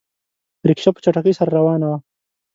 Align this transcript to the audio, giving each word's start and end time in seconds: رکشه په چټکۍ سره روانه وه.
رکشه 0.67 0.89
په 0.93 0.99
چټکۍ 1.03 1.33
سره 1.39 1.49
روانه 1.59 1.85
وه. 1.91 1.97